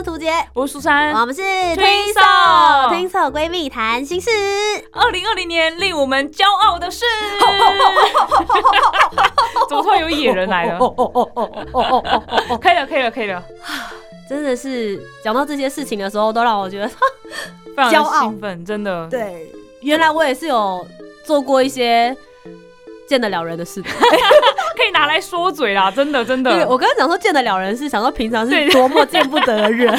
[0.00, 1.42] 是涂杰，我是苏珊，我们是
[1.76, 2.20] 推手
[2.88, 4.30] 推手闺蜜谈心事。
[4.92, 7.04] 二零二零年令我们骄傲的是，
[9.68, 10.78] 怎么突然有野人来了？
[10.78, 12.56] 哦哦哦哦哦哦哦哦！
[12.56, 13.44] 可以了，可以了，可以了，
[14.26, 16.88] 真的是讲到这些事情的时候，都让我觉得
[17.76, 19.06] 非常的骄傲兴奋，真的。
[19.10, 20.86] 对，原来我也是有
[21.26, 22.16] 做过一些
[23.10, 23.88] 见得了人的事的。
[24.76, 26.68] 可以拿来说嘴啦，真的，真对，的。
[26.68, 29.92] 我刚刚讲说见得了人是想说平常是多么见不得人，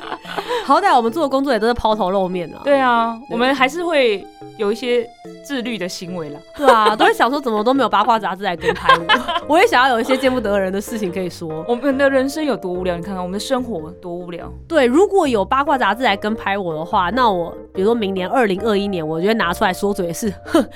[0.64, 2.60] 好歹我们做的工作也都是抛头露面啊。
[2.64, 5.06] 对啊，对我们还是会有一些
[5.44, 6.40] 自律的行为啦。
[6.56, 9.04] 对啊，都会想说怎么都没有八卦杂志来跟拍我，
[9.54, 11.64] 我也想要有一些见不得人的事情可以说。
[11.68, 12.96] 我们的人生有多无聊？
[12.96, 14.50] 你看看我们的生活多无聊。
[14.66, 20.66] 对，如果有八卦杂志来跟拍我的话，那我比如说明年二零二一年，我就会拿出来说嘴是，哼，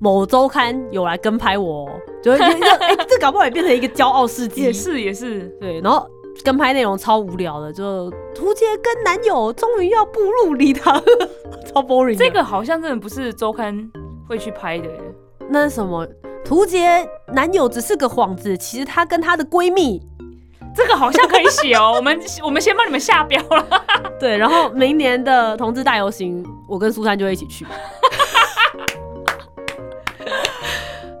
[0.00, 1.90] 某周刊有来跟拍我、哦，
[2.22, 4.62] 就会觉得哎、这搞不好也变成一个骄傲事迹。
[4.62, 6.08] 也是也是，对，然后
[6.44, 11.02] 跟拍内容超无聊的，就图杰跟男友终于要步入礼堂，
[11.72, 12.24] 超 boring 的。
[12.24, 13.90] 这个好像真的不是周刊
[14.28, 15.00] 会去拍的耶。
[15.48, 16.06] 那是什么？
[16.44, 20.00] 图杰男友只是个幌子，其实她跟她的闺蜜
[20.76, 23.66] 这个好像可以写哦，我们 我们先帮你们下标了。
[24.20, 27.66] 对，然后明年的同志大游行，我跟苏珊就会一起去，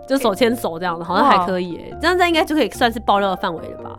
[0.08, 3.98] 就手牵手这样子，好像还可以欸，这样这应该就可以算是爆料的范围了吧？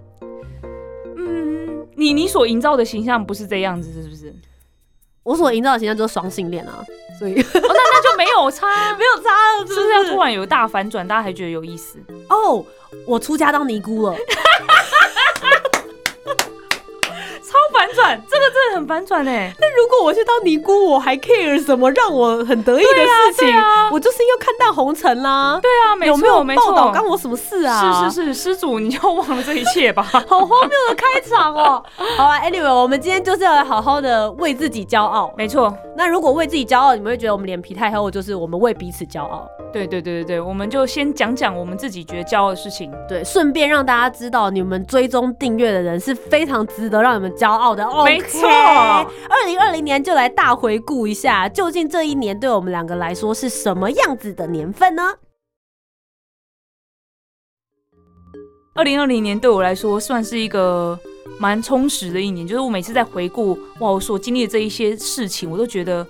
[1.18, 4.34] 嗯，你你所营造的形象不是这样子，是不是？
[5.24, 6.84] 我所营造的形象就是双性恋啊，
[7.20, 12.00] 所以那那就没有差， 没有差了，是不是要突然有大反转，大家还觉得有意思？
[12.30, 12.64] 哦，
[13.06, 14.16] 我出家当尼姑了。
[17.95, 19.53] 超反转，这个真的很反转哎。
[19.59, 23.48] 那如果我去当尼姑，我还 care 什么让我很得意的事情？
[23.48, 25.59] 对啊我就是要看淡红尘啦。
[25.61, 28.09] 对啊，没有没有报道干我什么事啊？
[28.09, 30.03] 是是是，施主你就忘了这一切吧。
[30.11, 31.83] 好荒谬的开场哦！
[32.17, 35.33] 好啊，Anyway，我们今天就是要来好好的为自己骄傲。
[35.37, 39.48] 没错，那如果为自己骄傲，你们会觉得我们脸皮太厚，就是我们为彼此骄傲。
[39.77, 42.92] 对对对对对，我们就先讲讲我们自己觉得骄傲的事情。
[43.08, 47.86] 对，顺便让大家知道，你们追踪订阅的人是非常值得让你们骄傲的。
[48.04, 55.04] 没错二零二零年就来大回顾一下，究竟这一年对我们两个来说是什么样子的年份呢？
[58.73, 60.99] 二零二零年对我来说算是一个
[61.39, 66.05] 蛮充实的一年，就是我每次在回顾哇我所经历的这一些事情，我都觉得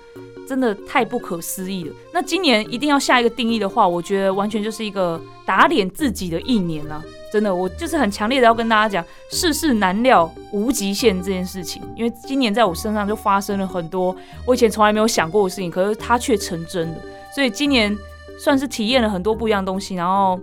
[0.47, 1.94] 真的太不可思议了。
[2.13, 7.03] 那今年一定要下一个定义的话，我觉得完全就是一个打脸自己的一年啊！
[7.31, 14.16] 真的，我就是很强烈的要跟大家讲，世事难料无极限这件事情，因为今年在我身上就发生了很多
[14.46, 16.96] 我以前从来没有想过的事情，可是它却成真了。
[17.36, 17.96] 所以今年
[18.40, 20.40] 算是体验了很多不一样的东西，然后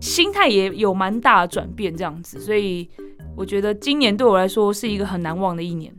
[0.00, 2.40] 心态也有蛮大的转变，这样子。
[2.40, 2.88] 所以
[3.36, 5.92] 我觉得今年对我来说是一个很难忘的一年。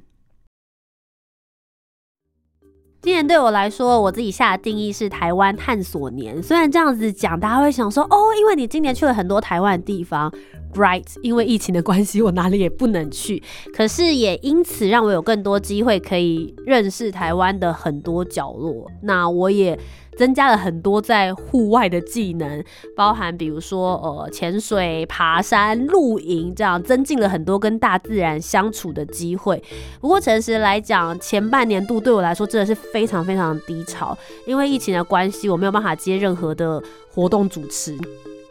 [3.05, 6.41] 今年对我来说，我自己下的定义是台湾探索年。
[6.41, 10.33] 虽然这样子讲，大家会想说，哦，因为你今年去了很多台湾的地方
[10.73, 11.05] ，right？
[11.21, 13.43] 因为疫情的关系，我哪里也不能去。
[13.71, 18.89] 可是也因此让我有更多机会可以认识台湾的很多角落。
[19.03, 19.77] 那我也
[20.17, 22.63] 增加了很多在户外的技能，
[22.95, 29.61] 包含比如说呃潜水、爬山、露营，这样增进了很多跟大自然相处的机会。
[29.99, 36.81] 不过诚实来讲，前半年度对我来说真的是非常非常低潮，因为疫情的关系，我没有办法接任何的
[37.13, 37.97] 活动主持，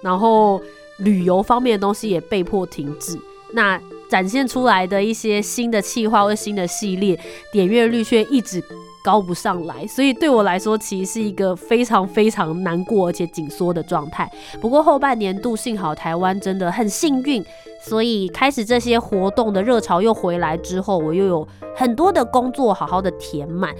[0.02, 0.60] 然后
[0.98, 3.18] 旅游方面的东西也被迫停滞。
[3.52, 7.18] 那展现出来的一些新的企划或新的系列，
[7.52, 8.62] 点阅率却一直
[9.04, 14.26] 高不上来，所以对我来说，其实是一个非常非常难过而且紧缩的状态。
[14.62, 17.44] 不过后半年度，幸好台湾真的很幸运，
[17.82, 21.46] 所以开始这些活动的热潮又回来之后，我又有
[21.76, 23.74] 很多的工作好好的填满。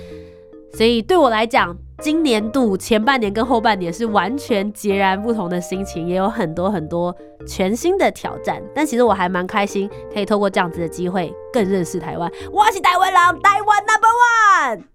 [0.74, 7.16] 所以对我来讲，今年度前半年跟后半年是完全截然不同的心情，也有很多很多
[7.46, 8.62] 全新的挑战。
[8.74, 12.30] 但其实我还蛮开心，可以透过这样子的机会更认识台湾。
[12.52, 14.93] 我是台湾人，台湾 Number One。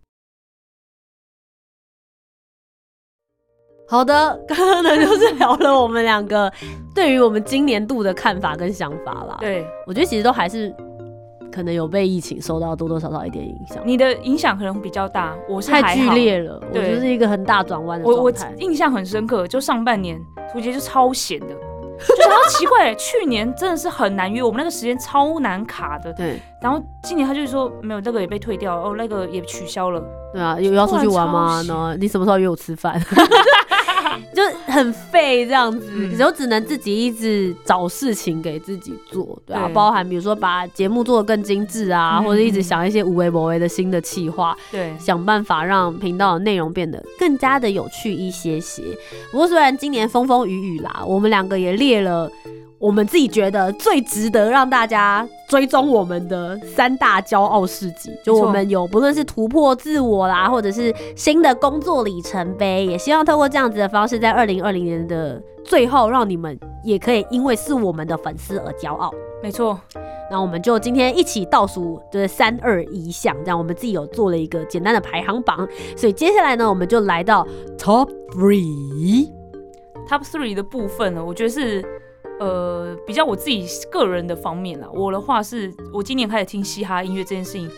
[3.89, 6.51] 好的，刚刚呢就是聊了我们两个
[6.94, 9.36] 对于我们今年度的看法跟想法啦。
[9.39, 10.74] 对，我觉得其实都还是
[11.51, 13.77] 可可能有被疫情受到多多少少一点影响。
[13.83, 16.09] 你的影响可能比较大，我是太剧。
[16.12, 18.56] 烈了，我对就是一个很大转弯的我我状态。
[18.59, 20.18] 印象很深刻，就上半年
[20.53, 21.47] 图杰就超闲的，
[22.00, 26.13] 就是好奇怪，去年真的是很难约，我们那个时间超难卡的。
[26.13, 30.01] 对然后今年他就是说没有，那个也被退掉，哦，那个也取消了。
[30.31, 31.62] 对啊，有有要出去玩吗？
[31.68, 31.97] 呢？
[32.00, 32.97] 你什么时候约我吃饭？
[34.33, 48.83] 就很废这样子，嗯就只能自己一直找事情给自己做，对啊，对包含比如说把节目做得更精致啊，嗯或者一直想一些无为不为的新的企划，对，想办法让频道的内容变得更加的有趣一些些。
[49.31, 52.29] 不过虽然今年风风雨雨啦，我们两个也列了。
[52.80, 69.12] 我们自己觉得最值得让大家追踪我们的三大骄傲事迹，就我们有不论是突破自我啦，或者是新的工作里程碑，也希望透过这样子的方式，在二零二零年的最后，让你们也可以因为是我们的粉丝而骄傲。
[69.44, 69.78] 没错，
[70.31, 75.68] 那我们就今天一起倒数，就是三二一项，这样我们自己有做了一个简单的排行榜。
[75.98, 77.46] 所以接下来呢，我们就来到
[77.78, 79.30] Top Three。
[80.08, 81.84] Top three 的部分呢，我觉得是
[82.39, 84.88] 呃比较我自己个人的方面啦。
[84.94, 87.69] 我的话是我今年开始听嘻哈音乐这件事情，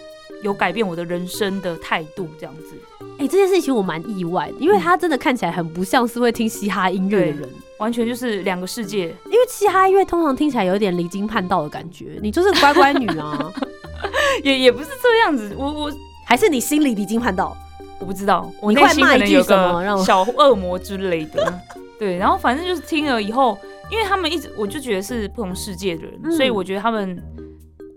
[0.44, 2.76] 有改变我的人生的态度，这样子
[3.18, 9.16] 哎、这件事情我蛮意外的，因为他真的看起来很不像是会听嘻哈音乐的人，完全就是两个世界。
[9.26, 12.18] 因为嘻哈音乐通常听起来有点离经叛道的感觉。
[12.22, 13.52] 你就是乖乖女啊，
[14.44, 15.94] 也也不是这样子，我我
[16.26, 17.56] 还是你心里离经叛道？
[18.00, 21.62] 我不知道，我你内心可能有个小恶魔之类的。
[22.00, 23.56] 对，然后反正就是听了以后，
[23.92, 27.22] 因为他们一直我就觉得是不同世界的人，嗯所以我觉得他们，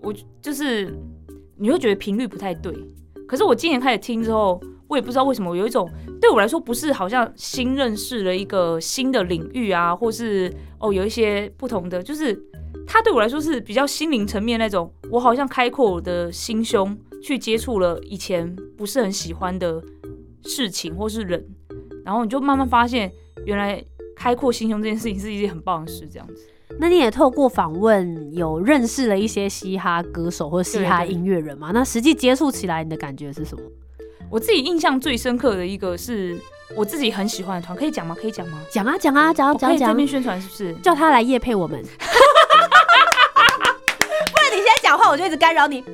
[0.02, 0.12] 我
[0.42, 0.92] 就是
[1.56, 2.74] 你会觉得频率不太对。
[3.26, 5.88] 可是我今年开始听之后，我也不知道为什么，有一种
[6.20, 12.38] 对我来说不是好像新认识了一个新的领域啊，或是哦有一些不同的，就是
[12.86, 19.82] 它对我来说是比较心灵层面那种，我好像开阔我的心胸去接触了以前不是很喜欢的
[20.44, 21.42] 事情或是人，
[22.04, 23.10] 然后你就慢慢发现，
[23.46, 23.82] 原来
[24.16, 26.48] 开阔心胸这件事情是一件很棒的事，这样子。
[26.80, 31.70] 那你也透过访问有认识了一些嘻哈歌手或嘻哈音乐人嘛？
[31.72, 33.62] 那实际接触起来，你的感觉是什么？
[34.30, 36.36] 我自己印象最深刻的一个是
[36.74, 38.16] 我自己很喜欢的团，可以讲吗？
[38.20, 38.60] 可以讲吗？
[38.72, 40.72] 讲啊讲啊讲啊讲讲，以这边宣传是不是？
[40.82, 41.80] 叫他来夜配我们。
[44.34, 45.84] 不然你现在讲话，我就一直干扰你。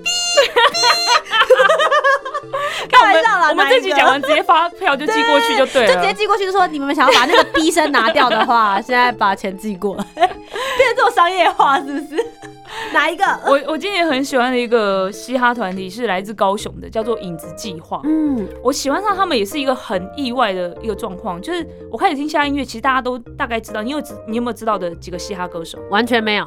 [3.50, 6.14] 我们这集讲完直接发票就寄过去就对了就直接。
[6.14, 12.24] 寄过去，就说你们想要把那个逼声拿掉的话， 现在把钱寄过来，变成这种商业化是不是？
[12.92, 13.24] 哪一个？
[13.46, 18.00] 我我今年很喜欢的一个嘻哈团体是来自高雄的，叫做影子计划。
[18.04, 25.78] 嗯，我喜欢上他们也是一个很意外的一个状况，就是我开始听嘻哈音乐，其实大家都大概知道，你有知你有没有知道的几个嘻哈歌手？
[25.90, 26.46] 完全没有。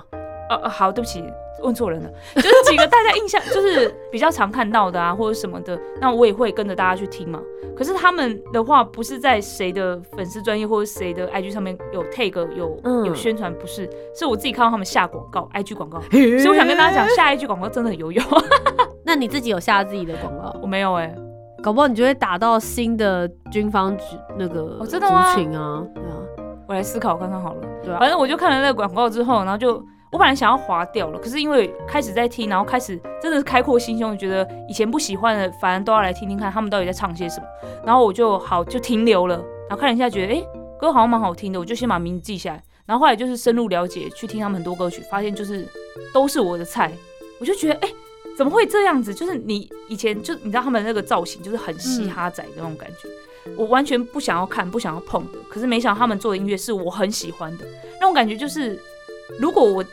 [0.50, 1.24] 呃呃，好，对不起，
[1.64, 7.42] 问错人了，就是几个大家印象就是比较常看到的啊，或者什么的，那我也会跟着大家去听嘛。
[7.76, 13.04] 可是他们的话，不是在谁的粉丝专业或者谁的 IG 上面有 tag 有、嗯。
[13.06, 18.24] 有宣传，不是，是我自己看到他们下广告，IG 广告，所以我想跟大家讲，下 IG 广告真的很有用。
[19.04, 20.56] 那你自己有下自己的广告？
[20.62, 21.14] 我没有哎、
[21.64, 24.04] 搞不好你就会打到新的军方局
[24.38, 26.22] 那个族群啊，对啊，
[26.68, 27.62] 我来思考看看好了。
[27.84, 27.98] 对啊。
[28.00, 29.84] 反正我就看了那个广告之后，然后就
[30.14, 37.48] 我本来想要划掉了，可是因为开始在听，然后开始真的是开阔心胸，觉得以前不喜欢的，反正都要来听听看他们到底在唱些什么。
[37.84, 40.48] 然后我就好就停留了，然后看了一下，觉得诶
[40.80, 42.62] 歌好像蛮好听的，我就先把名字记下来。
[42.86, 45.68] 然后后来就是深入了解，去听他们很多歌曲，发现就是
[46.14, 46.92] 都是我的菜，
[47.40, 47.92] 我就觉得诶
[48.38, 49.12] 怎么会这样子？
[49.12, 53.10] 就是你以前就你知道他们那个造型就是很嘻哈仔的那种感觉。
[53.58, 57.66] 我完全不想要看、不想要碰的，可是没想到他们做的音乐是我很喜欢的，
[58.00, 58.80] 那种感觉就是，
[59.40, 59.84] 如果我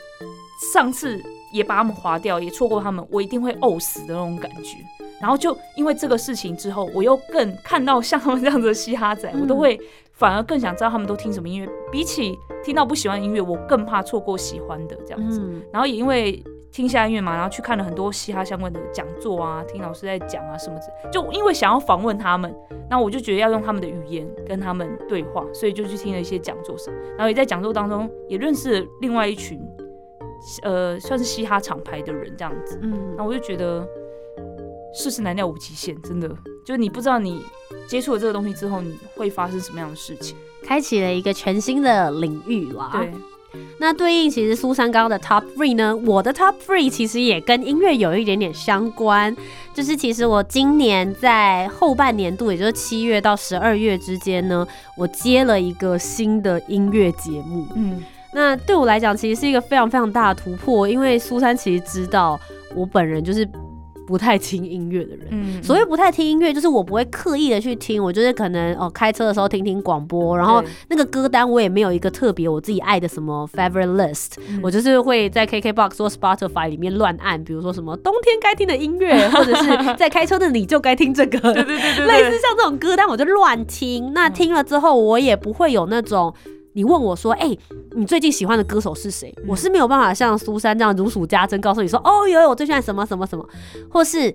[0.73, 4.77] 上次也把他们划掉，也错过他们，我一定会呕死的那种感觉。
[5.19, 9.79] 然后就因为这个事情之后，我又更看到像他们这样子的嘻哈仔，嗯我都会
[10.13, 11.69] 反而更想知道他们都听什么音乐。
[11.91, 15.39] 比起听到不喜欢的音乐，我更怕错过喜欢的这样子。
[15.43, 22.51] 嗯，然后也因为听嘻哈音乐嘛，然后去看了很多嘻哈相关的讲座啊，听老师在讲啊什么的，就因为想要访问他们，
[22.89, 29.61] 那我就觉得要用他们的语言跟他们对话，所以就去听了一些讲座什么，然后也在讲座当中也认识了另外一群，
[30.63, 33.87] 呃，算是嘻哈厂牌的人这样子，嗯然后我就觉得
[34.93, 36.27] 世事难料无极限，真的，
[36.65, 37.41] 就是你不知道你
[37.87, 42.91] 接触了这个东西之后，你会发生什么样的事情，开启了一个全新的领域啦。
[42.93, 43.11] 对。
[43.79, 49.35] 那对应其实苏珊刚刚的 Top Three 呢，我的 Top Three 其实也跟音乐有一点点相关，
[49.73, 57.67] 就是其实我今年在后半年度，也就是七月到十二月之间呢，我接了一个新的音乐节目。
[57.75, 58.01] 嗯，
[58.33, 62.39] 那对我来讲，其实是一个非常非常大的突破，因为苏珊其实知道
[62.75, 63.47] 我本人就是
[64.07, 65.27] 不太听音乐的人。
[65.31, 84.13] 嗯所谓不太听音乐，就是我不会刻意的去听，我就是可能哦开车的时候听听广播，然后那个歌单我也没有一个特别我自己爱的什么 favorite list，、嗯我就是会在 KKBox 或 Spotify 里面乱按，比如说什么冬天该听的音乐， 或者是在开车的你就该听这个，对对对对对，类似像这种歌单我就乱听。
[84.13, 86.33] 那听了之后，我也不会有那种。
[86.73, 87.55] 你问我说：“哎、
[87.91, 93.45] 你最近喜欢的歌手是谁？”嗯我是没有办法像苏珊这样如数家珍，告诉你说：“哦，有有，我最喜欢什么什么什么。”
[93.89, 94.33] 或是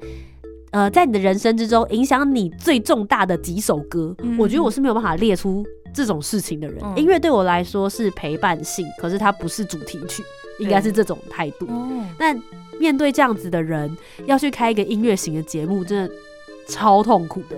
[0.72, 5.64] 呃，在你的人生之中影响你最重大的几首歌，嗯我觉得我是没有办法列出
[5.94, 6.78] 这种事情的人。
[6.82, 10.22] 嗯音乐对我来说是陪伴性，可是它不是主题曲，
[10.58, 11.66] 应该是这种态度。
[11.66, 12.34] 哦，那
[12.78, 16.14] 面对这样子的人，要去开一个音乐型的节目，真的
[16.68, 17.56] 超痛苦的。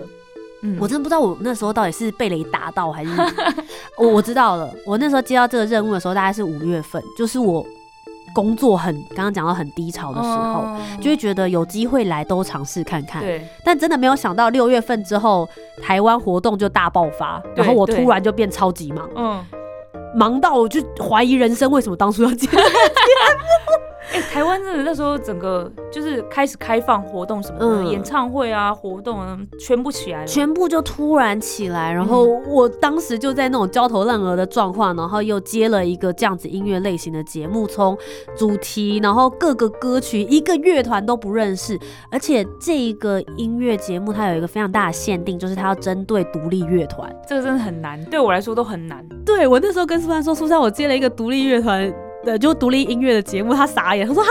[0.63, 3.11] 嗯我真的不知道我那时候到底是被雷打到还是
[3.97, 4.73] 我我知道了。
[4.85, 7.65] 我那时候接到这个任务的时候，大概是五月份，就是我
[8.35, 13.23] 工作很刚刚讲到很低潮的时候，哦就会觉得有机会来都尝试看看。
[13.23, 15.49] 对，但真的没有想到六月份之后，
[15.83, 19.45] 台湾活动就大爆发，然后我突然就变超级忙，嗯，
[20.15, 22.49] 忙到我就怀疑人生为什么当初要接。
[24.13, 37.97] 哎、台湾真的那时候整个就是开始开放活动什么的，嗯演唱会啊活动啊全部起来了，全部就突然起来，然后我当时就在那种焦头烂额的状况，然后又接了一个这样子音乐类型的节目，从
[38.37, 41.79] 主题，然后各个歌曲，一个乐团都不认识，
[42.11, 47.15] 而且这一个音乐节目它有一个非常大的限定，就是它要针对独立乐团。
[47.27, 49.07] 这个真的很难，对我来说都很难。
[49.25, 51.93] 对我那时候跟苏珊说，苏珊我接了一个独立乐团
[52.29, 54.31] 的，就独立音乐的节目，他傻眼，他说哈，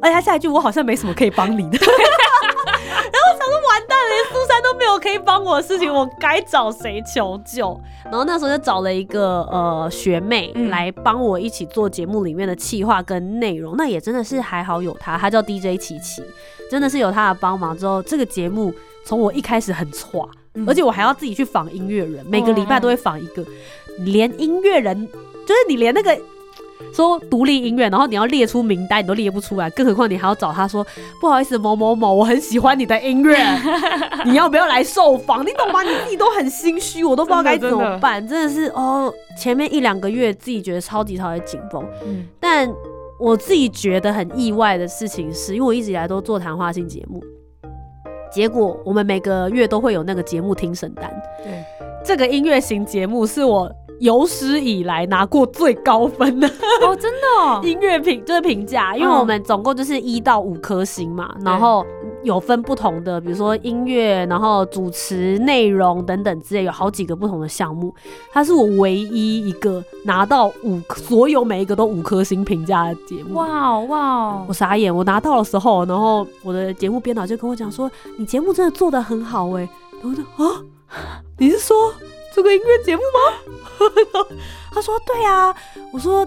[0.00, 7.78] 而且他下一句我好像没什么可以帮你的， 然后我想说完蛋了，连苏珊都没有可以帮我的事情，我该找谁求救？
[8.04, 16.22] 然后那时候就找了一个呃学妹嗯来帮我一起做节目里面的企划跟内容，那也真的是还好有她，她叫 DJ 琪琪，
[16.70, 18.72] 真的是有她的帮忙之后，这个节目
[19.04, 20.08] 从我一开始很差。
[20.56, 23.44] 嗯而且我还要自己去访音乐人，每个礼拜都会访一个，
[24.04, 25.08] 连音乐人
[25.44, 26.16] 就是你连那个
[26.92, 30.86] 说独立音乐，然后你要列出名单，你都列不出来，更何况你还要找他说
[31.20, 33.36] 不好意思某某某，我很喜欢你的音乐，
[34.24, 35.44] 你要不要来受访？
[35.46, 35.82] 你懂吗？
[35.82, 42.70] 你自己都很心虚，我都不知道该怎么办，真的是哦，前面一两个月自己觉得超级超级紧绷，嗯但
[43.18, 47.22] 我自己觉得很意外的事情是，因为我一直以来都做谈话性节目，
[48.30, 51.10] 结果我们每个月都会有那个节目听审单。
[51.42, 51.64] 对，
[52.04, 56.46] 这个音乐型节目是我有史以来拿过最高分的
[56.82, 61.84] 哦，真的、哦， 音乐评，就是评价，因为嗯我们总共就是一到五颗星嘛，然后
[62.22, 67.94] 有分不同的，比如说音乐，然后主持、内容等等之类，有好几个不同的项目。
[68.32, 73.34] 它是我唯一一个拿到五，所有每一个都五颗星评价的节目。
[73.34, 79.68] 哇哦哇哦我，傻眼，我拿到的时候，然后我的节目编导就跟我讲说：“你节目真的做得很好哎。”
[80.02, 80.60] 然后我就啊，
[81.38, 81.76] 你是说
[82.34, 84.26] 这个音乐节目吗？
[84.72, 85.54] 他说：“对啊。”
[85.92, 86.26] 我说：“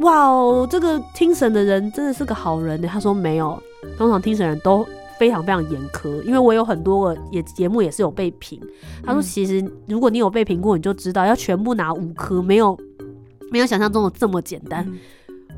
[0.00, 3.62] 哇哦，这个听审的人真的是个好人呢。”他说：“没有，
[3.98, 4.86] 通常听审人都
[5.18, 8.58] 非常非常严苛，因为我有很多个也节目也是有被评。
[9.04, 12.78] 他说：“嗯其实如果你有被评过，你就知道要全部拿五颗，没有
[13.50, 14.82] 没有想象中的这么简单。
[14.88, 14.98] 嗯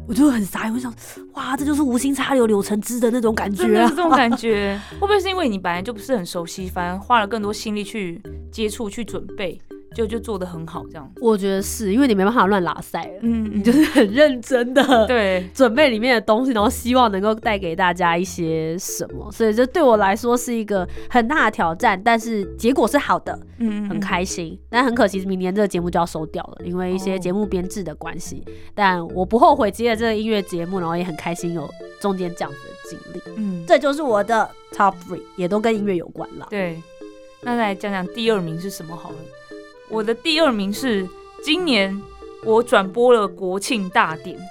[0.09, 0.93] 我就很傻眼，我想，
[1.35, 3.95] 哇，这就是无心插柳柳成枝的那种感觉啊是！
[3.95, 9.61] 这种感觉， 会不会是因为你本来就不是很熟悉，反而花了更多心力去接触、去准备，
[9.95, 11.11] 就就做的很好这样？
[11.21, 24.59] 我觉得是因为你没办法乱拉塞了，嗯，你就是很认真的 对，准备里面的东西，然后希望能够带给大家一些什么，所以这对我来说是一个很大的挑战，但是结果是好的，嗯，很开心。
[24.71, 28.43] 但很可惜，明年这个节目就要收掉了，因为一些哦节目编制的关系。
[28.75, 31.69] 但我不后悔接了这个音乐节目，然后也很开心有
[32.01, 33.21] 中间这样子的经历。
[33.37, 36.47] 嗯，这就是我的 top three，也都跟音乐有关了。
[36.51, 36.81] 对。
[37.45, 39.17] 那来讲讲第二名是什么好了。
[39.93, 41.07] 我的第二名是
[41.45, 42.01] 今年
[42.47, 44.39] 我转播了国庆大典。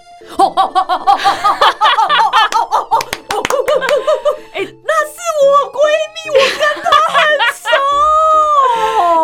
[4.53, 5.77] 哎、那是我闺
[6.13, 7.17] 蜜，我跟她很
[7.55, 7.65] 熟。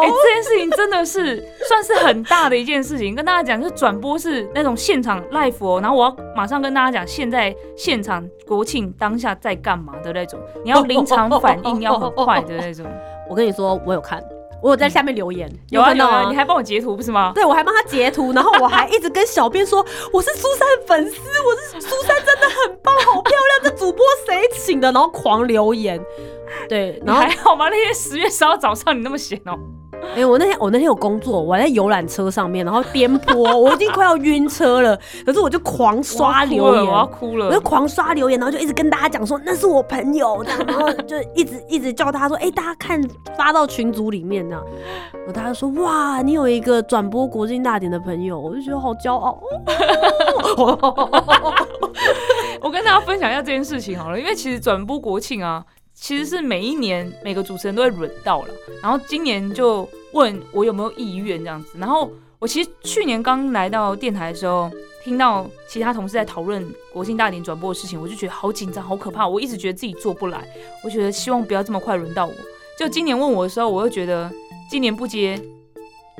[0.01, 12.87] 哎、这件事情真的是算是很大的一件事情，跟大家讲，就是转播是那种现场 live 哦，然后我要马上跟大家讲，现在现场国庆当下在干嘛的那种，你要临场反应要很快的那种。
[13.29, 14.19] 我跟你说，我有看，
[14.61, 17.31] 我有在下面留言，有啊有啊，你还帮我截图不是吗？
[17.35, 24.91] 对我还帮他截图，然后我还一直跟小编说我是苏珊粉丝，我是苏珊真的很棒，好漂亮，这主播谁请的？
[24.91, 25.99] 然后狂留言，
[26.67, 27.69] 对，然后你还好吗？
[27.69, 29.57] 那天十月十号早上你那么闲哦、
[30.15, 37.07] 哎、我那天我那天有工作，我还在游览车上面，然后颠簸， 我已经快要晕车了，可是我就狂刷留我要言。
[37.07, 37.61] 哭了，我要哭了。
[37.61, 42.99] 狂刷留言，然后就一直跟大家讲说那是我朋友这样，然后就一直一直叫大家说，哎、大家看
[43.37, 44.65] 发到群组里面这样，
[45.13, 49.39] 然后大家说哇，你有一个转播国庆大典的朋友，我就觉得好骄傲。
[52.61, 55.63] 我跟大家分享一下这件事情好了，因为其实转播国庆啊，
[55.99, 64.71] 其实是每一年每个主持人都会轮到了，然后今年就问我有没有意愿这样子，然后我其实去年刚来到电台的时候，
[65.03, 66.63] 听到其他同事在讨论
[66.93, 70.47] 国庆大典转播的事情，我就觉得好紧张、好可怕，我一直觉得自己做不来，
[70.83, 72.33] 我觉得希望不要这么快轮到我。
[72.77, 74.31] 就今年问我的时候，我又觉得
[74.69, 75.41] 今年不接。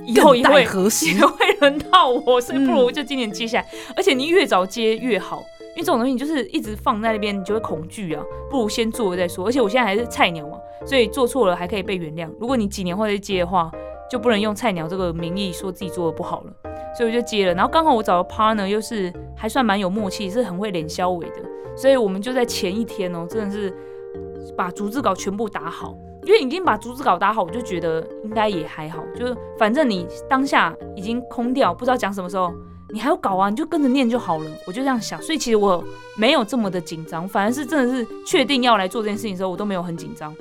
[0.05, 3.67] 以后也更会待何时 也会轮到我，所以不如嗯就今年接下来。
[3.95, 9.45] 而且你越早接越好，因因为这种东西你就是一直放在那边，你就会恐惧啊，不如先做了再说。
[9.45, 10.57] 而且我现在还是菜鸟嘛，
[10.87, 12.27] 所以做错了还可以被原谅。
[12.39, 13.71] 如果你几年后再接的话，
[14.09, 16.51] 就不能用菜鸟这个名义说自己做的不好了。
[16.97, 21.35] 所以我就接了，然后刚好我找的 partner 又是还算蛮有默契，是很会脸消尾的，
[21.75, 23.71] 所以我们就在前一天哦，真的是
[24.57, 25.95] 把逐字稿全部打好。
[26.23, 32.51] 因为已经把逐字稿打好，我就觉得应该也还好，就是反正你当下已经空掉，不知道讲什么时候，
[32.93, 34.51] 你还要搞啊，你就跟着念就好了。
[34.65, 35.83] 我就这样想，所以其实我
[36.15, 40.33] 没有这么的紧张，反而是真的是确定要来做这件事情的时候，我都没有很紧张。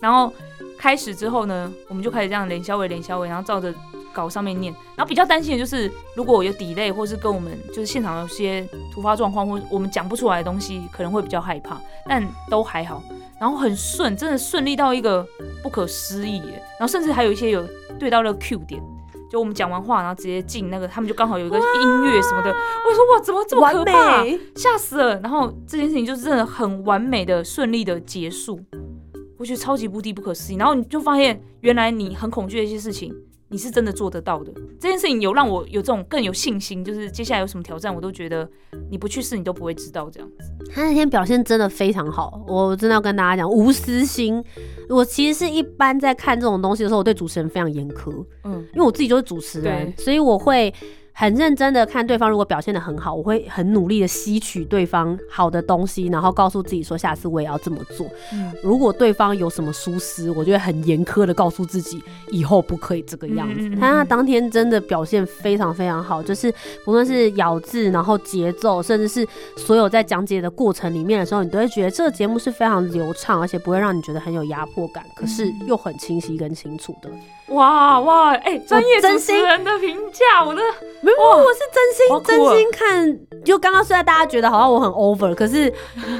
[0.00, 0.32] 然后
[0.76, 3.72] 开始之后呢，我们就开始这样连消尾连消尾，然后照着
[4.12, 4.74] 稿上面念。
[4.96, 13.00] 然后比较担心的就是，如果有 delay 或是跟我们就是现场有些突发状况，或我们讲不出来的东西，可能会比较害怕，但都还好。
[13.38, 15.26] 然后很顺，真的顺利到一个
[15.62, 16.42] 不可思议。
[16.78, 17.64] 然后甚至还有一些有
[17.98, 18.82] 对到那个 Q 点，
[19.32, 22.50] 就我们讲完话，然后直接进那个，他们就刚好有一个音乐什么的。
[22.50, 24.22] 我说哇，怎么这么可完怕？
[24.22, 25.18] 美，吓死了！
[25.20, 28.60] 然后这件事情就是真的很完美的、顺利的结束，
[29.38, 30.56] 我觉得超级无敌不可思议。
[30.56, 33.10] 然后你就发现，原来你很恐惧的一些事情，
[33.52, 34.50] 你是真的做得到的。
[34.80, 38.48] 这件事情有让我有这种更有信心，就是接下来有什么挑战，我都觉得
[38.90, 40.50] 你不去试，你都不会知道这样子。
[40.72, 44.42] 他那天表现真的非常好，我真的要跟大家讲，无私心。
[44.88, 48.10] 我其实是一般在看这种东西的时候，我对主持人非常严苛，
[48.44, 50.72] 嗯，因为我自己就是主持人，所以我会
[51.14, 58.06] 很认真的看对方，如果表现的很好，我会很努力的吸取对方好的东西，然后告诉自己说，下次我也要这么做。
[58.32, 63.70] 嗯如果对方有什么疏失，我就会很严苛的告诉自己，以后不可以这个样子。
[63.78, 66.52] 他当天真的表现非常非常好，就是
[66.84, 77.10] 不论是咬字，然后节奏，甚至是所有在讲解的过程里面的时候，你都会觉得这个节目是非常流畅，而且不会让你觉得很有压迫感，可是又很清晰跟清楚的。
[77.48, 80.62] 哇哇，哎、专业主真心持人的评价，我的
[81.02, 83.18] 没有，我是真心真心看。
[83.44, 85.68] 就刚刚虽然大家觉得好像我很 over，可是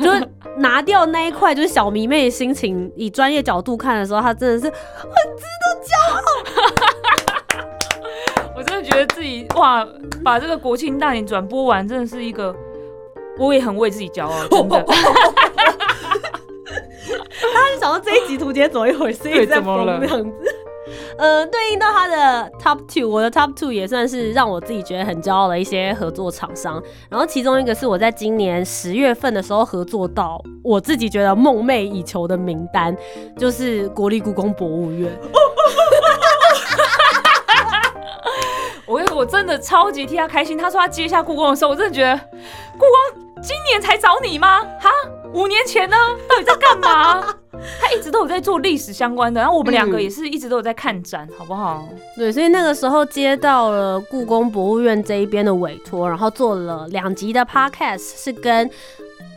[0.02, 6.20] 就是拿掉那一块，就是小迷妹的心情，以专业角度看的时候，她真的是很值得骄傲
[8.56, 9.86] 我真的觉得自己哇，
[10.24, 12.54] 把这个国庆大典转播完，真的是一个，
[13.38, 14.84] 我也很为自己骄傲，真的。
[17.54, 20.32] 大家就想到这一集图杰怎么一回事，一对直在怎么这样子。
[21.18, 26.82] 呃，对应到他的 top two，我的 top two 也算是让我自己觉得很骄傲的一些合作厂商。
[27.08, 32.96] 然后其中一个是我在今年十月份的时候合作到我自己觉得梦寐以求的名单，
[33.36, 35.10] 就是国立故宫博物院。
[38.86, 40.58] 我跟你说我真的超级替他开心。
[40.58, 42.14] 他说他接下故宫的时候，我真的觉得
[42.74, 42.90] 故宫
[43.42, 44.60] 今年才找你吗？
[44.78, 44.90] 哈，
[45.32, 45.96] 五年前呢，
[46.28, 47.24] 到底在干嘛？
[47.80, 51.88] 他一直都有在做历史相关的，然后我们两个嗯也是一直都有在看展，好不好？
[52.16, 58.68] 对，所以那个时候接到了故宫博物院这一边的委托，然后做了两集的 podcast，是跟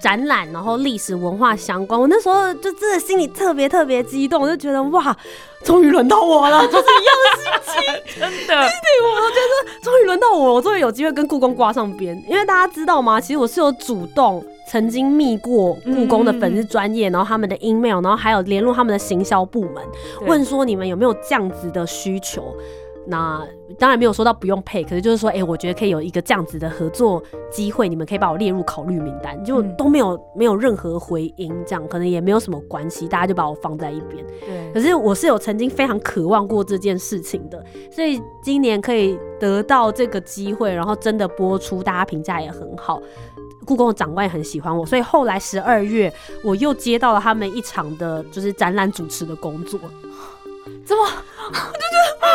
[0.02, 2.00] 展览然后历史文化相关。
[2.00, 5.16] 我那时候就真的心里特别特别激动，我就觉得哇，
[5.64, 8.22] 终于轮到我了， 就是一样的心情。
[8.22, 12.16] 真的， 对，我觉得终于轮到我了，我终于有机会跟故宫挂上边。
[12.28, 13.20] 因为大家知道吗？
[13.20, 19.76] 其实我是有主动曾经密过故宫的粉丝专业，然后他们的 email，然后还有联络他们的行销部门，
[20.28, 22.56] 问说你们有没有这样子的需求。
[23.08, 23.48] 那
[23.78, 34.26] 当然没有说到不用配，可是就是说，哎、我觉得可以有一个这样子的合作机会，你们可以把我列入考虑名单，就嗯都没有没有任何回音，这样可能也没有什么关系，大家就把我放在一边。
[34.40, 43.00] 对，可是我是有曾经非常渴望过这件事情的，所以今年可以得到这个机会，然后真的播出，大家评价也很好。
[43.66, 49.80] 故宫的长官也很喜欢我，所以后来十二月我又接到了他们一场的，就是展览主持的工作。
[50.86, 51.04] 怎么？
[51.04, 52.26] 我就觉得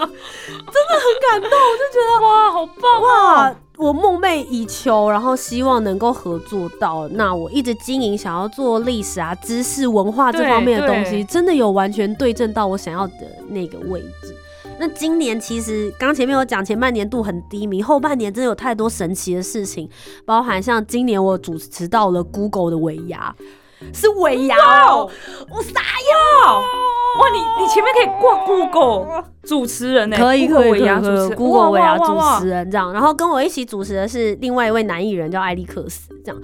[0.46, 3.50] 真的很感动，我就觉得哇，好棒啊！
[3.50, 7.08] 哇，我梦寐以求，然后希望能够合作到。
[7.08, 13.14] 那我一直经营，想要做历史啊、知识、文化这方面的东西，真的有完全对正到我想要的
[13.48, 14.36] 那个位置。
[14.80, 19.86] 那今年其实刚前面有讲，前半年度很低迷，后半年真的有太多神奇的事情，
[20.24, 23.36] 包含像今年我主持到了 Google 的尾牙，
[23.92, 25.10] 是尾牙哦，
[25.50, 26.56] 我傻呀！
[27.20, 30.16] 哇，你你前面可以挂 Google 主持人呢？
[30.16, 36.40] 可以可以可以，Google 尾牙主持人这样，然后跟我一起主持的是另外一位男艺人叫艾利克斯这样。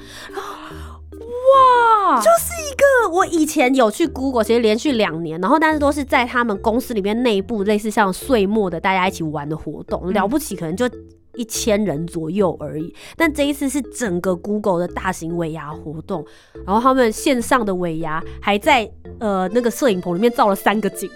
[1.36, 10.88] 哇，就是一个我以前有去 Google，其实连续两年，然后但是都是在他们公司里面内部类似像岁末的大家一起玩的活动，了不起可能就
[11.34, 12.92] 一千人左右而已。
[13.16, 16.24] 但这一次是整个 Google 的大型尾牙活动，
[16.64, 21.08] 然后他们线上的尾牙还在呃那个摄影棚里面造了三个景，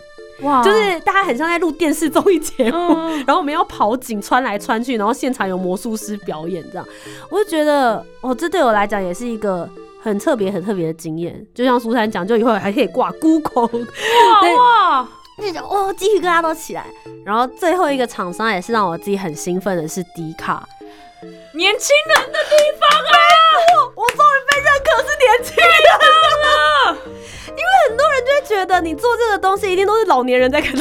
[0.42, 2.94] 哇，就是大家很像在录电视综艺节目，
[3.26, 6.86] 然后我们要跑景穿来穿去，然后现场有魔术师表演这样，
[7.30, 9.68] 我就觉得哦，这对我来讲也是一个。
[10.02, 13.68] 很特别、很特别的经验，就像苏珊讲，就以后还可以挂 Google，
[14.56, 16.86] 哇，那种哦，鸡皮疙瘩都起来。
[17.24, 20.66] 然后最后一个厂商也是让我自己很兴奋的是迪卡，
[21.52, 23.16] 年轻人的地方啊！
[23.94, 25.68] 我终于被认可是年轻人
[26.42, 26.96] 了，
[27.52, 30.74] 因为很多人就会觉得你做这个东西一定都是老年人在看。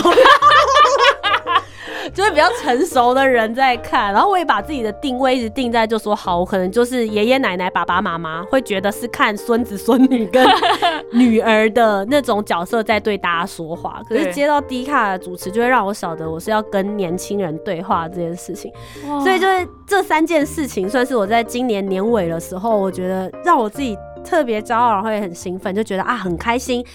[2.14, 10.46] 就是比较成熟的人在看，然后我也把自己的定位一直定在，就说好，我可能就是爷爷奶奶、爸爸妈妈会觉得是看孙子孙女跟
[11.14, 14.02] 女儿的那种角色在对大家说话。
[14.08, 18.72] 可是接到低卡的主持，就会让我晓得我是要跟年轻人对话这件事情。
[19.24, 26.86] 所以就是这三件事情，算是我在今年年尾的时候，我觉得让我自己特别骄傲，然后也很兴奋，就觉得啊很开心。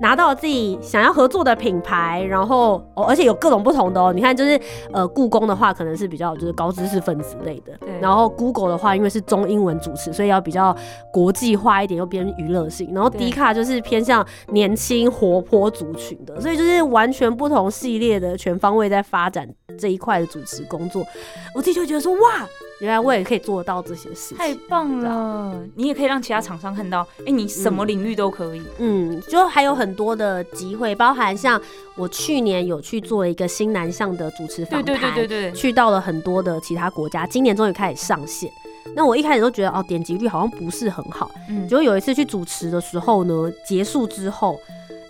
[0.00, 4.12] 拿到自己想要合作的品牌，然后哦，而且有各种不同的哦。
[4.12, 4.58] 你看，就是
[4.92, 10.74] 呃，故宫的话可能是比较就是高知识分子类的，然后 Google 的话，因为是中英文主持，所以要比较
[11.12, 12.92] 国际化一点，又偏娱乐性。
[12.94, 21.04] 然后迪卡就是偏向年轻活泼族群的，所以就是完全不同系列的全方位在发展这一块的主持工作。
[21.54, 22.48] 我自己就觉得说，哇！
[22.80, 25.54] 原来我也可以做到这些事情，太棒了！
[25.74, 28.62] 你也可以让其他厂商看到，哎，你什么领域都可以。
[28.78, 31.60] 嗯，就还有很多的机会，包含像
[31.94, 38.50] 我去年有去做一个新南向的主持访谈，对对对对对，去到了很多的其他国家，今年终于开始上线。
[38.94, 41.30] 那我一开始都觉得哦，点击率好像不是很好。
[41.48, 44.58] 嗯，就有一次去主持的时候呢，结束之后。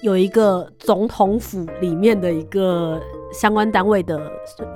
[0.03, 2.99] 有一个总统府里面的一个
[3.33, 4.19] 相关单位的，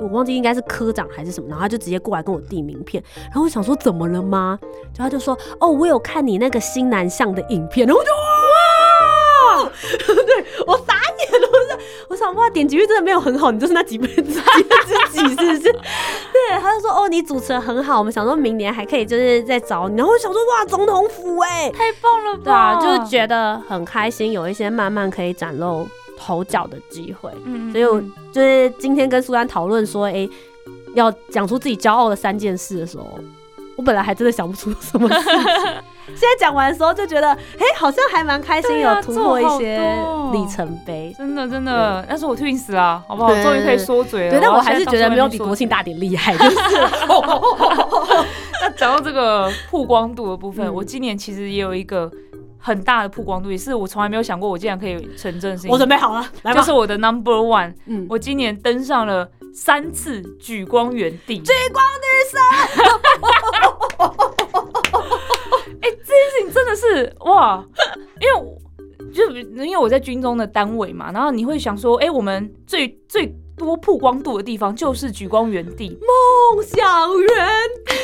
[0.01, 4.59] 我忘记应该是科长还是什么，然后他就直接过来跟我递名片，然后我想说怎么了吗？
[4.97, 8.11] 然后他就说哦，我有看你那个新南向的影片，然后我就
[9.65, 9.71] 哇，
[12.09, 15.61] 我想哇，点击率真的没有很好，你就是那几分之几之几是不是？
[16.33, 22.43] 对，他就说哦，你主持的很好，我们想说明年还可以就是再找你，然后我想说哇，总统府哎，太棒了吧？
[22.45, 25.89] 对啊，就是觉得很开心，有一些慢慢可以展露
[26.19, 27.31] 头角的机会。
[27.45, 30.29] 嗯，所以我就是今天跟苏丹讨论说，哎，
[30.95, 33.19] 要讲出自己骄傲的三件事的时候，
[33.77, 35.31] 我本来还真的想不出什么事。
[36.07, 39.79] 现在讲完的时候就觉得，哎，好像还蛮开心，有突破一些
[40.33, 41.15] 里程碑。
[41.17, 43.35] 真的真的，但是我 twins 了，好不好？
[43.43, 44.31] 终于可以说嘴了。
[44.31, 46.57] 对，但我还是觉得没有比国庆大典厉害，就是。
[48.61, 52.11] 那讲到这个曝光度的部分，我今年其实也有一个
[52.59, 55.59] 很大的曝光度，也是我从来没有想过我竟然可以成真。
[55.69, 57.75] 我准备好了，来吧就是我的 number one。
[57.87, 62.41] 嗯，我今年登上了三次举光原地，举光女神。
[65.81, 67.65] 哎，这件事情真的是哇，
[68.21, 69.31] 因为就
[69.63, 76.79] 因为我在军中的单位嘛，然后你会想说，哎，我们最最多曝光度的地方就是举光原地，梦想
[77.21, 77.29] 原
[77.85, 77.95] 地。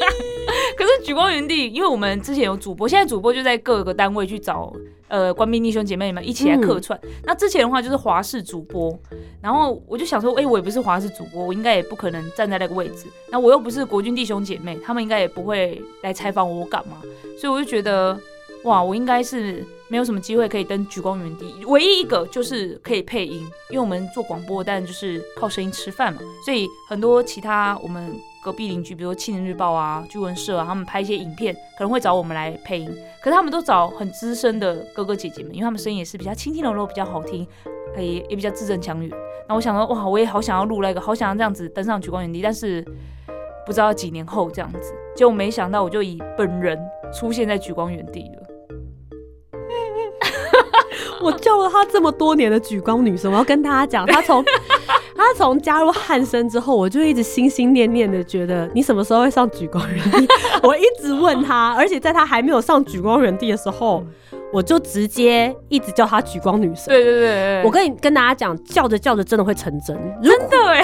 [0.76, 4.72] 可是举光原地，因为我们之前有主播，现在主播就在各个单位去找。
[5.10, 6.98] 呃，官兵弟兄姐妹们一起来客串。
[7.24, 8.96] 那之前的话就是华视主播，
[9.42, 13.06] 然后我就想说，哎，我也不是华视主播，我应该也不可能站在那个位置。
[13.28, 17.02] 那我又不是国军弟兄姐妹，他们应该也不会来采访我干嘛？
[17.36, 18.16] 所以我就觉得，
[18.62, 21.52] 哇，我应该是没有什么机会可以登举光原地。
[21.66, 26.20] 唯一一个就是可以配音，因为我们做广播，但就是靠声音吃饭嘛。
[26.44, 28.14] 所以很多其他我们。
[28.42, 32.88] 隔壁邻居，比如说《青年日报》啊、《剧文社》啊，他们拍一些影片，可能会找我们来配音。
[33.22, 37.46] 可是他们都找很资深的哥哥姐姐们，因为他们声音也是比较轻轻柔柔，比较好听，
[37.98, 39.10] 也也比较字正腔圆。
[39.46, 42.82] 那我想说，哇，我也好想要录那个，好想要这样子登上举光原地，但是
[43.66, 44.94] 不知道几年后这样子。
[45.14, 46.78] 结果没想到，我就以本人
[47.12, 48.46] 出现在举光原地了。
[51.20, 54.42] 我叫了他这么多年的举光女神，我要跟大家讲，他从。
[55.20, 60.26] 他从加入汉生之后，我就一直心心念念的觉得你什么时候会上举光人地？
[60.62, 64.02] 我一直问他，而且在他还没有上举光人地的时候，
[64.52, 66.86] 我就直接一直叫他举光女神。
[66.86, 69.96] 对对对对，我跟你跟大家讲，叫着叫着真的会成真。
[70.22, 70.82] 真的哎，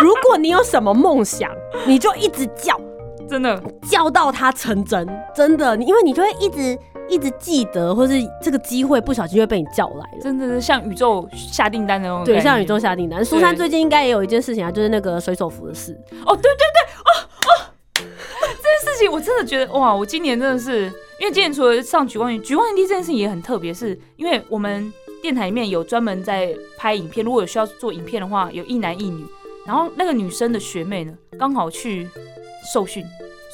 [0.00, 1.50] 如果你有什么梦想，
[1.86, 2.80] 你就一直叫，
[3.28, 10.18] 真的叫到它成真，真的，你因为你就会一直一直记得，或是这个机会不小心就会被你叫来了。
[10.22, 13.24] 真的是像宇宙下订单的那种对，像宇宙下订单。
[13.24, 15.92] 苏珊最近应该也有一件事情啊，就是那个水手服的事。
[16.24, 17.10] 哦，对对对，哦
[17.46, 17.48] 哦，
[17.94, 20.84] 这件事情我真的觉得哇，我今年真的是，
[21.20, 24.92] 因为今年除了上举光云，举光云地这件事情也很特别，是因为我们
[25.22, 29.24] 电台里面有专门在拍影片，如果有需要做影片的话，有一男一女，
[29.66, 32.08] 然后那个女生的学妹呢刚好去
[32.72, 33.04] 受训，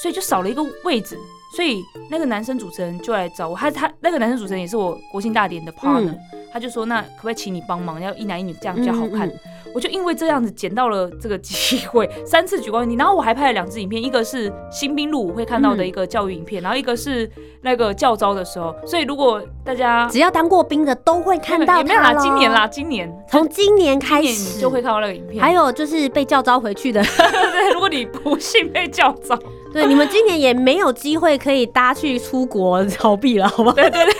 [0.00, 1.16] 所以就少了一个位置。
[1.54, 6.16] 所以那个男生主持人就来找我，他他那个男生主持人也是我国庆大典的 partner，、
[6.52, 9.28] 他就说那可不可以请你帮忙，要一男一女这样比较好看。
[9.28, 9.40] 嗯嗯
[9.74, 17.26] 我就因为这样子捡到了这个机会，三次举光你，然后我还拍了两支影片，一个是新兵入伍会看到的一个教育影片，然后一个是
[17.62, 18.76] 那个教招的时候。
[18.84, 23.10] 所以如果大家只要当过兵的都会看到也没有啦，今年啦，，今年。
[23.30, 24.56] 从今年开始。
[24.56, 25.42] 你就会看到那个影片。
[25.42, 27.02] 还有就是被教招回去的，
[27.50, 29.38] 对，如果你不幸被教招，
[29.74, 33.74] 对，你们今年也没有机会可以搭去出国逃避了，好不好？
[33.74, 34.14] 对对对，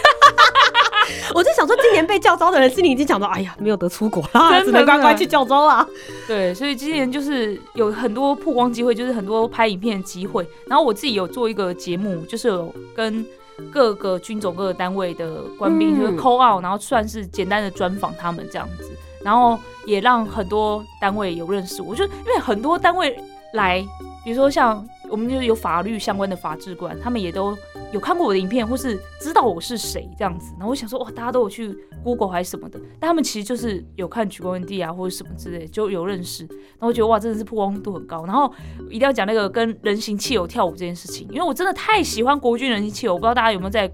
[1.35, 5.87] 我就想说，今年被叫招的人心里已经想到，哎呀，没有得出国啦，只能乖乖去叫招啦。
[6.27, 10.47] 对，所以今年就是有很多曝光机会，就是很多拍影片的机会。
[10.67, 13.25] 然后我自己有做一个节目，就是有跟
[13.71, 18.91] 各个军种、各个单位的官兵，嗯就是 call out，然后算是简单的专访他们这样子，
[19.23, 21.95] 然后也让很多单位有认识我。
[21.95, 23.17] 就因为很多单位
[23.53, 23.85] 来，
[24.25, 27.55] 比如说像我们就是有法律相关的法制官，他们也都
[27.93, 30.55] 有看过我的影片，或是知道我是谁这样子。
[30.55, 36.45] 然后我想说，哇，大家都有去 Google 还是什么的，但他们其实就是有看举国文帝啊，或者什么之类，就有认识。
[36.47, 38.25] 然后我觉得哇，真的是曝光度很高。
[38.25, 38.51] 然后
[38.89, 43.93] 一定要讲那个跟人形汽油跳舞这件事情，因为我真的太喜欢国军人形汽油，我不知道大家有没有在。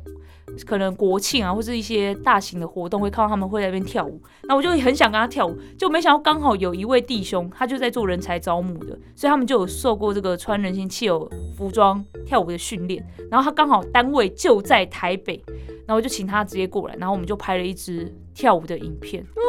[0.66, 15.42] 可能国庆啊，或是一些大型的活动，会看到他们会在那边跳舞，那我就很想跟他跳舞，就没想到刚好有一位弟兄，他就在做人才招募的，所以他们就有受过这个穿人形汽偶服装跳舞的训练，然后他刚好单位就在台北，
[15.86, 19.22] 然后我就请他直接过来，然后我们就拍了一支跳舞的影片。
[19.22, 19.42] 哇！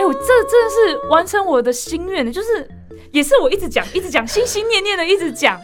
[0.00, 2.66] 哎、我这真的是完成我的心愿的，就是
[3.12, 5.60] 也是我一直讲、一直讲、心心念念的一直讲，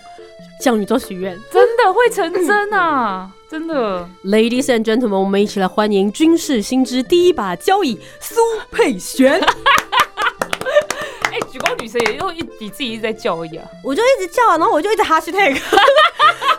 [0.62, 3.30] 向宇宙许愿真的会成真啊！
[3.48, 8.34] 真的，，Ladies and gentlemen，我们一起来欢迎军事新知第一把交椅苏
[8.72, 9.40] 佩璇。
[11.30, 13.64] 哎、举光女神也就一你自己一直在叫而已啊。
[13.84, 15.30] 我就一直叫啊，然后我就一直 hashtag，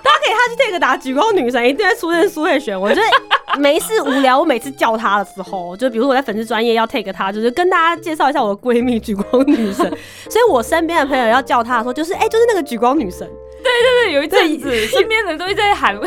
[0.02, 2.80] 大家可以 hashtag 打举光女神，一定会出现苏佩璇。
[2.80, 9.86] 我觉得没事无聊，我每次叫她的时候，就比如我在粉丝专业要 take 她，就是跟大家介绍一下我的闺蜜举光女神。
[10.30, 13.30] 所以我身边的朋友要叫她的时候，就是哎、就是那个举光女神。
[13.68, 16.06] 对对，有一阵子身边人都一直在喊， 大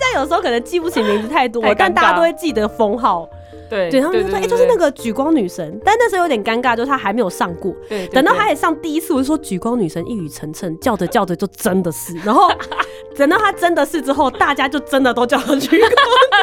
[0.00, 3.28] 家有时候可能记不起名字太多，太但大家都会记得封号。
[3.70, 5.80] 对对他们就说，哎、就是那个举光女神。
[5.82, 7.72] 但那时候有点尴尬，就是她还没有上过。
[7.88, 12.14] 对，对等到她也上第一次，我就说举光女神一语成谶，叫着叫着就真的是。
[12.18, 12.50] 然后
[13.16, 15.90] 等到她真的是之后，大家就真的都叫她举光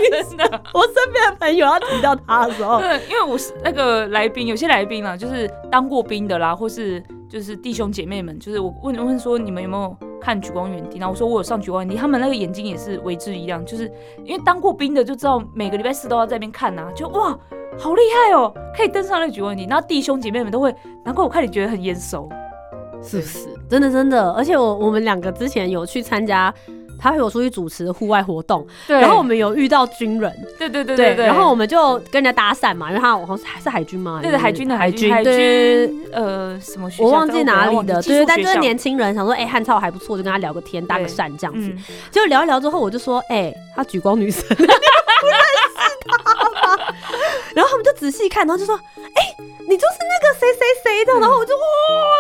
[0.02, 0.40] 女神。
[0.74, 13.92] 我身边的朋友要提到她的时候，对，因为我是那个来宾，有些来宾啊，就是当过兵的啦，或是就是弟兄姐妹们，就是我问问说你们有没有看《举光远地》，然后我说我有上《举光原地》，他们那个眼睛也是为之一亮，就是
[14.26, 17.38] 因为当过兵的就知道每个礼拜四都要在那边看呐、就哇
[17.78, 20.74] 好厉害哦，可以登上那个《举光原地》，然后弟兄姐妹们都会，
[21.06, 22.28] 难怪我看你觉得很眼熟，
[23.02, 23.48] 是不是？
[23.70, 26.54] 真的真的，而且我我们两个之前有去参加。
[27.00, 29.00] 他陪我出去主持户外活动，对。
[29.00, 34.20] 然后我们有遇到军人，对对对对对，然后我们就跟人家搭讪嘛，因为他好像是是海军嘛？
[34.22, 41.14] 对对海军的海军海军呃什么学校，我忘记哪里的，对对，但就是年年轻人想说，哎、汉超还不错，就跟他聊个天，搭个对。
[41.14, 41.68] 讪这样子。
[41.70, 41.78] 嗯，
[42.12, 44.70] 结果聊一聊之后，我就说，哎、他举光女神， 不认识
[46.08, 46.36] 他。
[46.76, 46.94] 吗？
[47.56, 49.36] 然后他们就仔细看，然后就说，哎、
[49.68, 51.14] 你就是那个谁谁谁的。
[51.20, 51.62] 然后我就哇，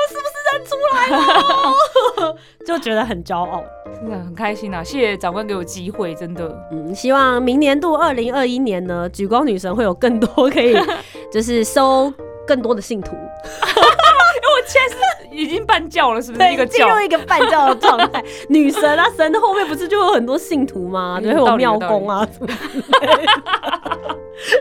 [0.09, 2.35] 是不是认出来了？
[2.65, 3.63] 就觉得很骄傲。
[4.01, 4.83] 真的很开心啊！
[4.83, 6.47] 谢谢长官给我机会，真的。
[6.71, 10.73] 嗯，希望明年度二零二一年呢，举光女神会有更多可以，
[11.31, 12.13] 就是收
[12.47, 13.15] 更多的信徒。
[13.15, 16.53] 我现在是已经半教了，是不是？
[16.53, 18.23] 一个教进入一个半教的状态。
[18.49, 21.19] 女神啊，神的后面不是就有很多信徒吗？
[21.21, 22.53] 对，会有庙公啊什么的。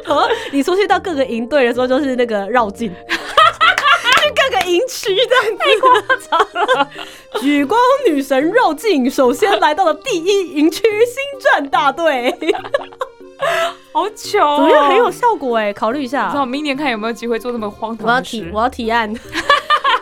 [0.04, 2.92] 然后你出去到各个营队的时候，就是那个绕境。
[4.20, 5.90] 去各个营区这样子，太夸
[6.28, 6.90] 张了！
[7.40, 12.36] 举光女神绕境，首先来到了第一营区星战大队。
[13.92, 14.88] 好糗、哦，怎么样？
[14.88, 16.44] 很有效果哎，考虑一下。
[16.44, 18.20] 明年看有没有机会做这么荒唐我要。
[18.20, 19.14] 提我要提案，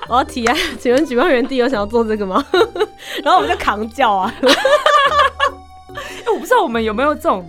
[0.08, 0.56] 我要提案。
[0.80, 2.42] 请问举办人第有想要做这个吗？
[3.22, 7.46] 然后我们就扛叫啊，哎我不知道我们有没有这种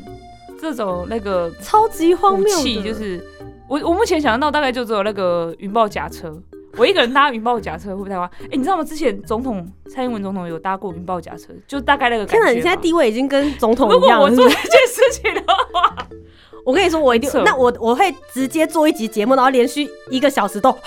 [0.59, 3.23] 这种那个超级荒谬就是
[3.67, 6.35] 我我目前想到大概就只有那个云豹甲车。
[6.77, 8.37] 我一个人搭云豹甲车会不会太夸张？
[8.43, 8.83] 哎、你知道吗？
[8.83, 12.45] 之前总统蔡英文总统有搭过云豹甲车，就大概那个感觉吧。
[12.45, 12.55] 天哪！
[12.55, 14.29] 你现在地位已经跟总统如果一样了。
[14.29, 15.41] 是不是我做这件事情的
[15.73, 16.07] 话，
[16.63, 20.71] 我跟你说，我一定那我我会直接做一集节目，然后连续一个小时都，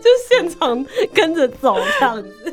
[0.00, 2.45] 就现场跟着走这样子。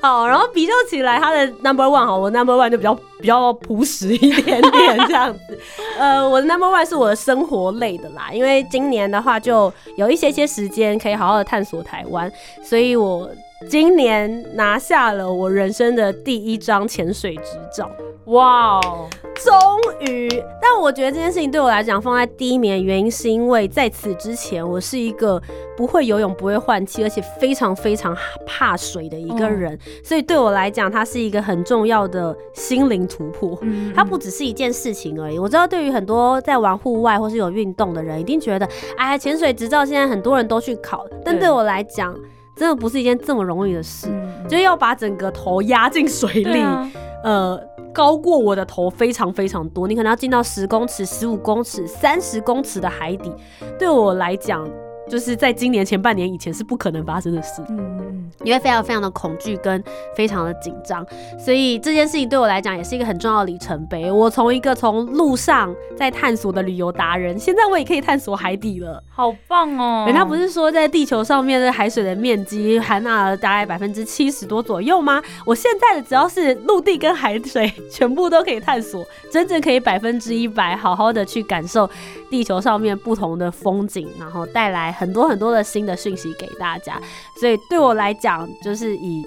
[0.00, 5.58] 好，然后比较起来，他的 number one 好，我 number one 就比较比较朴实一点点这样子。
[5.98, 12.30] 呃，我的 number one 是我的生活类的啦，因为今年的话就有一些些时间可以好好的探索台湾，
[12.62, 13.28] 所以我
[13.68, 17.90] 今年拿下了我人生的第一张潜水执照。
[18.26, 19.08] 哇哦，
[19.44, 19.54] 终
[20.00, 20.28] 于，
[20.60, 25.40] 但我觉得这件事情对我来讲放在第一名的原因，是因为在此之前，我是一个
[25.76, 33.58] 不会游泳、不会换气，而且非常非常怕水的一个人，所以对我来讲，它是一个很重要的心灵突破。
[33.62, 35.38] 嗯它不只是一件事情而已。
[35.38, 42.14] 我知道，对于很多在玩户外或是有运动的人，一定觉得，哎，潜水执照现在很多人都去考，但对对我来讲，
[42.58, 44.48] 真的不是一件这么容易的事，嗯。
[44.48, 46.60] 就要把整个头压进水里。
[46.60, 46.90] 啊，
[47.22, 47.60] 呃，
[47.92, 53.32] 高过我的头非常非常多，你可能要进到十公尺、十五公尺、三十公尺的海底，
[53.78, 54.68] 对我来讲，
[55.08, 57.62] 就是在今年前半年以前是不可能发生的事。
[57.68, 59.82] 嗯嗯你会非常非常的恐惧跟
[60.14, 61.04] 非常的紧张，
[61.38, 64.12] 所以这件事情对我来讲也是一个很重要的里程碑。
[64.12, 69.02] 我从一个从路上在探索的旅游达人，现在我也可以探索海底了。
[69.08, 70.04] 好棒哦！
[70.06, 75.20] 人家不是说在地球上面的海水的面积含纳了大概百分之七十多左右吗？
[75.44, 81.88] 我现在的只要是陆地跟海水全部都可以探索，真正可以百分之一百好好的去感受
[82.30, 87.00] 地球上面不同的风景，然后带来很多很多的新的讯息给大家。
[87.40, 89.24] 所以对我来讲，就是以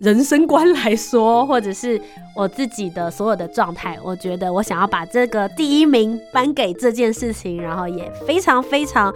[0.00, 2.00] 人生观来说，或者是
[2.34, 9.12] 我自己的所有的状态，我觉得我想要把这个第一名颁给这件事情，然后也非常非常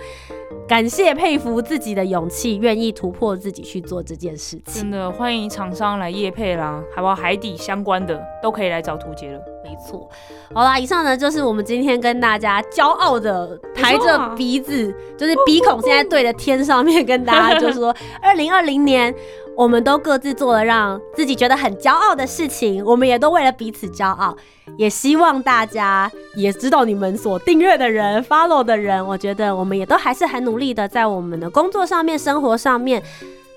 [0.68, 4.82] 感谢佩服自己的勇气，愿意突破自己去做这件事情。
[4.82, 9.40] 真的欢迎厂商来夜配啦，还有海底相关的都可以来找图杰了。
[9.64, 10.06] 没错，
[10.52, 17.88] 好啦，以上呢就是我们今天跟大家骄傲的抬着鼻子，就是鼻孔现在对着天上面，跟大家就说，
[18.20, 19.12] 二零二零年
[19.56, 24.36] 我们都各自做了让自己觉得很骄傲的事情，我们也都为了彼此骄傲，
[24.76, 33.02] 也希望大家也知道你们所订阅的人、follow 的人，我觉得我们也都还是很努力的，在我们的工作上面、生活上面。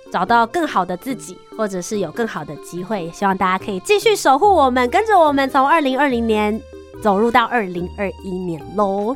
[0.10, 6.58] 找到更好的自己，或者是有更好的机会，希望大家可以继续守护我们，跟着我们从二零二零年
[7.04, 9.14] 走入到二零二一年喽。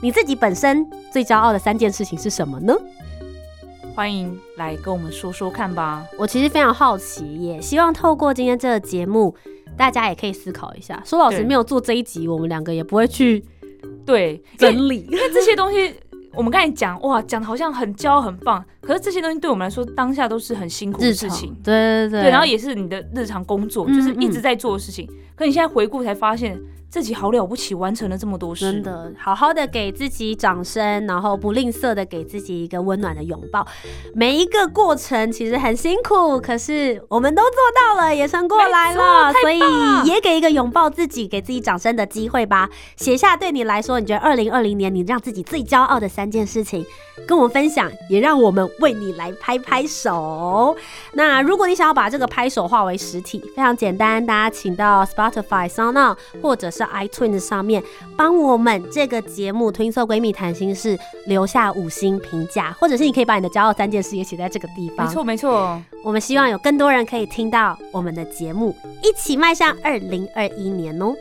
[0.00, 2.72] 你自己本身最骄傲的三件事情是什么呢？
[3.94, 6.04] 欢迎来跟我们说说看吧。
[6.18, 9.34] 我其实非常好奇，也希望透过今天这个节目，
[9.76, 11.02] 大家也可以思考一下。
[11.04, 13.44] 说老实，没有做这一集，我们两个也不会去
[14.06, 15.06] 对，整理。
[15.10, 15.94] 因为这些东西，
[16.32, 21.54] 我们刚才讲哇，讲的好像很骄傲很棒，可是这些东西对我们来说，当下都是很辛苦的事情。
[21.62, 25.08] 对对对对，然后也是你的日常工作，嗯就是一直在做的事情。
[25.34, 26.58] 可你现在回顾才发现，
[26.90, 28.72] 自己好了不起，完成了这么多事。
[28.72, 33.64] 真的，好好的给自己掌声，然后不吝啬的给自己一个温暖的拥抱。
[34.12, 37.52] 每一个过程其实很辛苦，可是我们都做
[37.94, 39.60] 到了，也撑过来了，所以
[40.04, 42.68] 也给一个拥抱自己、给自己掌声的机会吧。
[42.96, 46.84] 写下对你来说，你觉得二零二零年你让自己最骄傲的三件事情，
[47.24, 50.76] 跟我们分享，也让我们为你来拍拍手。
[51.12, 57.82] 那如果你想要把这个拍手化为实体，非常简单，大家请到 Spotify、Sound On 或者是 iTunes 上面
[58.16, 65.06] 帮我们这个节目《twin soul 闺蜜谈心事》留下五星评价，或者是你可以把你的骄傲三件事也写在这个地方。
[65.06, 71.14] 没错没错，我们希望有更多人可以听到我们的节目，一起迈向二零二一年哦。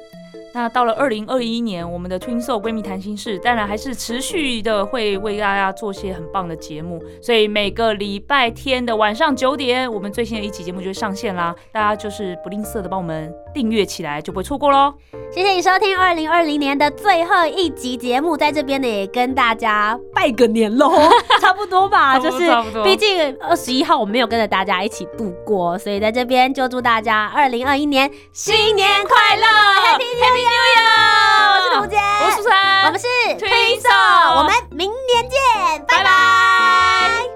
[0.52, 7.00] 那到了二零二一年，我们的 Twin Soul 闺蜜谈心事，当然还是持续的会为大家做些很棒的节目。
[7.22, 11.56] 所以每个礼拜天的晚上九点，我们最新的一期节目就会上线啦。
[11.72, 14.94] 大家就是不吝啬的帮我们订阅起来就不会错过喽！
[15.32, 20.92] 谢谢你收听二零二零年的最后一集节目，在这边呢也跟大家拜个年喽，
[21.42, 22.50] 差不多吧，就是
[22.84, 30.90] 毕竟二十一号我没有跟着大家一起度过，所以在这边就祝大家二零二一年新年快乐，Happy New Year！
[31.54, 33.90] 我是涂姐，我是苏珊，我们是推手，
[34.38, 37.29] 我们明年见，拜拜。